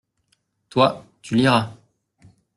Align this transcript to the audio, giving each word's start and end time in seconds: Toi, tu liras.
Toi, 0.69 1.05
tu 1.21 1.35
liras. 1.35 1.75